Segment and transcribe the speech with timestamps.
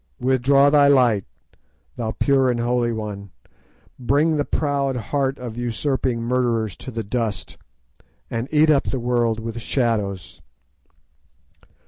[0.19, 1.25] withdraw thy light,
[1.95, 3.29] thou pure and holy One;
[3.99, 7.55] bring the proud heart of usurping murderers to the dust,
[8.27, 10.41] and eat up the world with shadows."